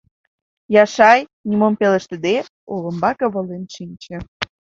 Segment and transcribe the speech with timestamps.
[0.83, 2.37] Яшай, нимом пелештыде,
[2.73, 4.17] олымбаке волен шинче.